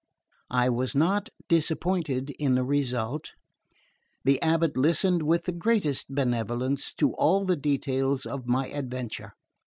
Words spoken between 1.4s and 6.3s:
disappointed in the result. The Abbot listened with the greatest